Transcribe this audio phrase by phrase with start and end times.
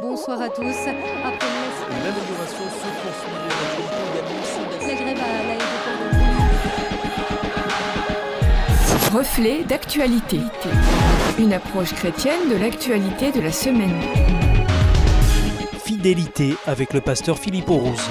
[0.00, 0.62] Bonsoir à tous.
[0.62, 1.48] Après
[1.90, 3.32] L'amélioration se poursuit.
[4.86, 5.98] la grève à l'aéroport
[9.12, 10.38] de Reflet d'actualité.
[11.40, 14.00] Une approche chrétienne de l'actualité de la semaine.
[15.84, 18.08] Fidélité avec le pasteur Philippe Rose.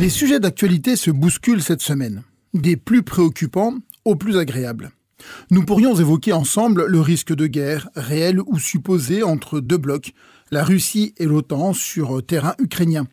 [0.00, 2.24] Les sujets d'actualité se bousculent cette semaine,
[2.54, 3.74] des plus préoccupants
[4.04, 4.90] aux plus agréables.
[5.50, 10.12] Nous pourrions évoquer ensemble le risque de guerre, réel ou supposé, entre deux blocs,
[10.50, 13.06] la Russie et l'OTAN sur terrain ukrainien,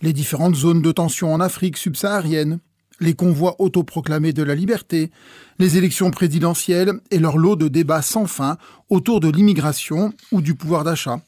[0.00, 2.60] les différentes zones de tension en Afrique subsaharienne,
[3.00, 5.10] les convois autoproclamés de la liberté,
[5.58, 8.56] les élections présidentielles et leur lot de débats sans fin
[8.88, 11.20] autour de l'immigration ou du pouvoir d'achat,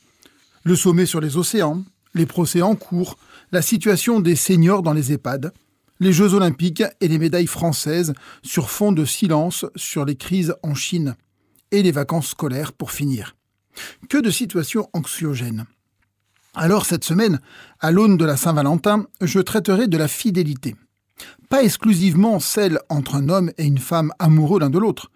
[0.63, 3.19] le sommet sur les océans, les procès en cours,
[3.53, 5.53] la situation des seniors dans les EHPAD,
[6.01, 8.13] les Jeux olympiques et les médailles françaises
[8.43, 11.17] sur fond de silence sur les crises en Chine,
[11.71, 13.37] et les vacances scolaires pour finir.
[14.09, 15.67] Que de situations anxiogènes.
[16.55, 17.41] Alors cette semaine,
[17.81, 20.77] à l'aune de la Saint-Valentin, je traiterai de la fidélité.
[21.49, 25.11] Pas exclusivement celle entre un homme et une femme amoureux l'un de l'autre.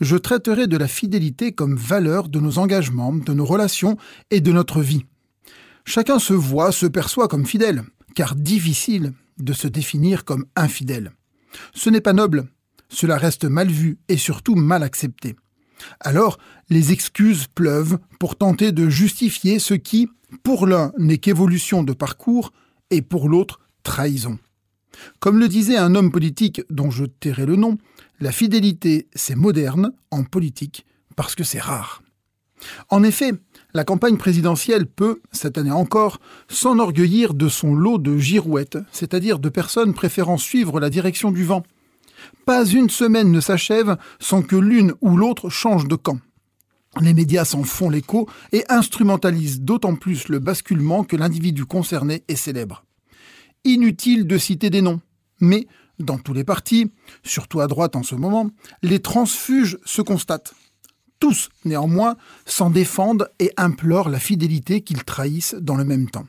[0.00, 3.96] Je traiterai de la fidélité comme valeur de nos engagements, de nos relations
[4.30, 5.04] et de notre vie.
[5.84, 9.12] Chacun se voit, se perçoit comme fidèle, car difficile
[9.42, 11.12] de se définir comme infidèle.
[11.74, 12.46] Ce n'est pas noble,
[12.88, 15.36] cela reste mal vu et surtout mal accepté.
[16.00, 16.38] Alors,
[16.68, 20.08] les excuses pleuvent pour tenter de justifier ce qui,
[20.42, 22.52] pour l'un, n'est qu'évolution de parcours
[22.90, 24.38] et pour l'autre, trahison.
[25.20, 27.78] Comme le disait un homme politique dont je tairai le nom,
[28.20, 30.84] la fidélité, c'est moderne en politique
[31.16, 32.02] parce que c'est rare.
[32.88, 33.32] En effet,
[33.74, 39.48] la campagne présidentielle peut, cette année encore, s'enorgueillir de son lot de girouettes, c'est-à-dire de
[39.48, 41.62] personnes préférant suivre la direction du vent.
[42.46, 46.18] Pas une semaine ne s'achève sans que l'une ou l'autre change de camp.
[47.00, 52.36] Les médias s'en font l'écho et instrumentalisent d'autant plus le basculement que l'individu concerné est
[52.36, 52.84] célèbre.
[53.64, 55.00] Inutile de citer des noms,
[55.40, 55.68] mais
[56.00, 56.90] dans tous les partis,
[57.22, 58.50] surtout à droite en ce moment,
[58.82, 60.54] les transfuges se constatent.
[61.20, 62.16] Tous, néanmoins,
[62.46, 66.26] s'en défendent et implorent la fidélité qu'ils trahissent dans le même temps.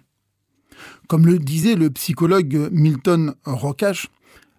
[1.08, 4.10] Comme le disait le psychologue Milton Rocache,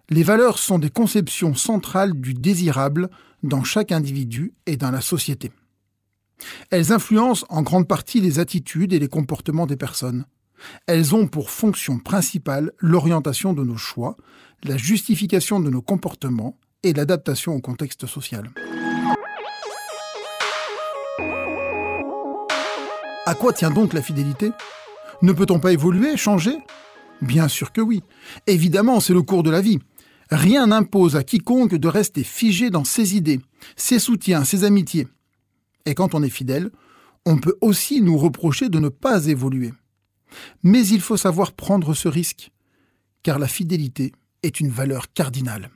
[0.09, 3.09] les valeurs sont des conceptions centrales du désirable
[3.43, 5.51] dans chaque individu et dans la société.
[6.71, 10.25] Elles influencent en grande partie les attitudes et les comportements des personnes.
[10.87, 14.17] Elles ont pour fonction principale l'orientation de nos choix,
[14.63, 18.49] la justification de nos comportements et l'adaptation au contexte social.
[23.33, 24.51] À quoi tient donc la fidélité?
[25.23, 26.55] Ne peut-on pas évoluer, changer?
[27.19, 28.03] Bien sûr que oui.
[28.45, 29.79] Évidemment, c'est le cours de la vie.
[30.29, 33.41] Rien n'impose à quiconque de rester figé dans ses idées,
[33.75, 35.07] ses soutiens, ses amitiés.
[35.87, 36.69] Et quand on est fidèle,
[37.25, 39.73] on peut aussi nous reprocher de ne pas évoluer.
[40.61, 42.51] Mais il faut savoir prendre ce risque,
[43.23, 44.11] car la fidélité
[44.43, 45.71] est une valeur cardinale.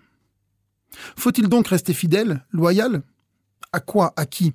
[1.16, 3.02] Faut-il donc rester fidèle, loyal?
[3.74, 4.14] À quoi?
[4.16, 4.54] À qui?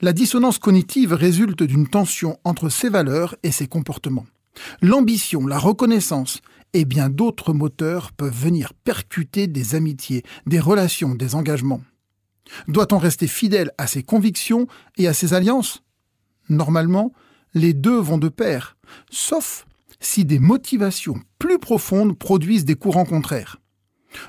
[0.00, 4.26] La dissonance cognitive résulte d'une tension entre ses valeurs et ses comportements.
[4.82, 6.40] L'ambition, la reconnaissance
[6.72, 11.82] et bien d'autres moteurs peuvent venir percuter des amitiés, des relations, des engagements.
[12.68, 14.66] Doit-on rester fidèle à ses convictions
[14.96, 15.82] et à ses alliances?
[16.48, 17.12] Normalement,
[17.54, 18.76] les deux vont de pair,
[19.10, 19.66] sauf
[20.00, 23.60] si des motivations plus profondes produisent des courants contraires.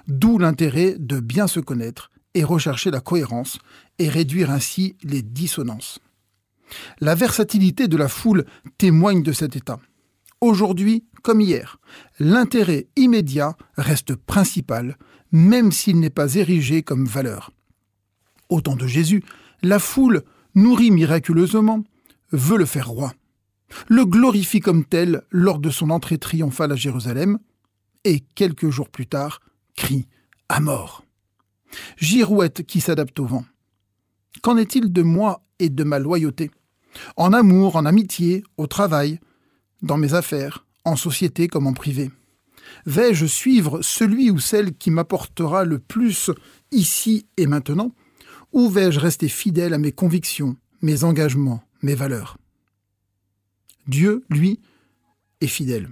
[0.08, 3.59] D'où l'intérêt de bien se connaître et rechercher la cohérence
[3.99, 5.99] et réduire ainsi les dissonances.
[6.99, 8.45] La versatilité de la foule
[8.77, 9.79] témoigne de cet état.
[10.39, 11.77] Aujourd'hui comme hier,
[12.19, 14.97] l'intérêt immédiat reste principal,
[15.31, 17.51] même s'il n'est pas érigé comme valeur.
[18.49, 19.23] Au temps de Jésus,
[19.61, 20.23] la foule,
[20.55, 21.83] nourrie miraculeusement,
[22.31, 23.13] veut le faire roi,
[23.87, 27.39] le glorifie comme tel lors de son entrée triomphale à Jérusalem,
[28.03, 29.41] et quelques jours plus tard,
[29.75, 30.07] crie
[30.49, 31.05] à mort.
[31.97, 33.45] Girouette qui s'adapte au vent.
[34.41, 36.51] Qu'en est-il de moi et de ma loyauté?
[37.16, 39.19] En amour, en amitié, au travail,
[39.81, 42.11] dans mes affaires, en société comme en privé
[42.85, 46.31] Vais-je suivre celui ou celle qui m'apportera le plus
[46.72, 47.93] ici et maintenant?
[48.53, 52.37] Ou vais-je rester fidèle à mes convictions, mes engagements, mes valeurs?
[53.87, 54.59] Dieu, lui,
[55.41, 55.90] est fidèle.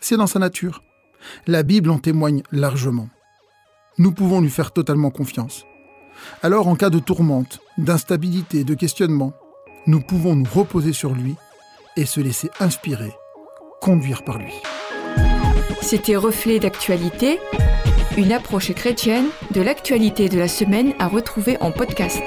[0.00, 0.82] C'est dans sa nature.
[1.46, 3.08] La Bible en témoigne largement.
[4.00, 5.66] Nous pouvons lui faire totalement confiance.
[6.42, 9.34] Alors, en cas de tourmente, d'instabilité, de questionnement,
[9.86, 11.34] nous pouvons nous reposer sur lui
[11.98, 13.12] et se laisser inspirer
[13.82, 14.54] conduire par lui.
[15.82, 17.40] C'était Reflet d'actualité,
[18.16, 22.22] une approche chrétienne de l'actualité de la semaine à retrouver en podcast.